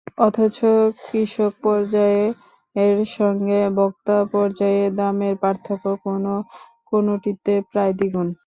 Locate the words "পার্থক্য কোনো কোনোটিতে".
5.43-7.53